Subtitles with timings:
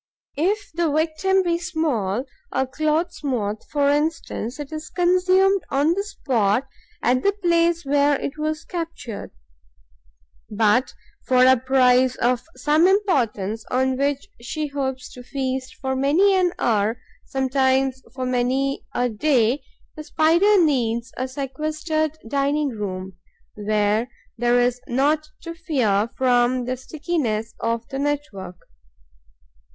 [0.39, 6.03] If the victim be small, a Clothes moth, for instance, it is consumed on the
[6.03, 6.65] spot,
[7.03, 9.29] at the place where it was captured.
[10.49, 10.95] But,
[11.27, 16.53] for a prize of some importance, on which she hopes to feast for many an
[16.57, 19.61] hour, sometimes for many a day,
[19.95, 23.17] the Spider needs a sequestered dining room,
[23.53, 28.57] where there is naught to fear from the stickiness of the network.